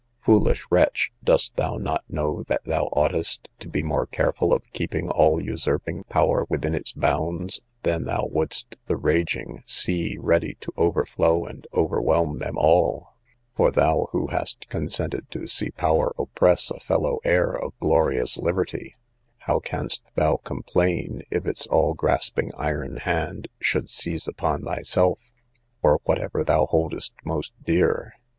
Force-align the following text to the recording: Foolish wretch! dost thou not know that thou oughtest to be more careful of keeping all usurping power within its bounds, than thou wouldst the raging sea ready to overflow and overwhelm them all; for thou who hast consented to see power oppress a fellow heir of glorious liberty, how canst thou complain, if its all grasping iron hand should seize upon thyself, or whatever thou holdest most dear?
Foolish 0.23 0.65
wretch! 0.71 1.11
dost 1.23 1.55
thou 1.57 1.77
not 1.77 2.03
know 2.09 2.41
that 2.47 2.63
thou 2.63 2.85
oughtest 2.85 3.47
to 3.59 3.69
be 3.69 3.83
more 3.83 4.07
careful 4.07 4.51
of 4.51 4.63
keeping 4.73 5.11
all 5.11 5.39
usurping 5.39 6.03
power 6.05 6.43
within 6.49 6.73
its 6.73 6.91
bounds, 6.91 7.61
than 7.83 8.05
thou 8.05 8.25
wouldst 8.31 8.77
the 8.87 8.95
raging 8.97 9.61
sea 9.67 10.17
ready 10.19 10.55
to 10.59 10.73
overflow 10.75 11.45
and 11.45 11.67
overwhelm 11.75 12.39
them 12.39 12.57
all; 12.57 13.13
for 13.55 13.69
thou 13.69 14.07
who 14.11 14.25
hast 14.29 14.67
consented 14.69 15.29
to 15.29 15.45
see 15.45 15.69
power 15.69 16.15
oppress 16.17 16.71
a 16.71 16.79
fellow 16.79 17.19
heir 17.23 17.51
of 17.51 17.77
glorious 17.79 18.39
liberty, 18.39 18.95
how 19.41 19.59
canst 19.59 20.01
thou 20.15 20.35
complain, 20.37 21.21
if 21.29 21.45
its 21.45 21.67
all 21.67 21.93
grasping 21.93 22.49
iron 22.57 22.97
hand 22.97 23.47
should 23.59 23.87
seize 23.87 24.27
upon 24.27 24.63
thyself, 24.63 25.29
or 25.83 25.99
whatever 26.05 26.43
thou 26.43 26.65
holdest 26.65 27.13
most 27.23 27.53
dear? 27.63 28.15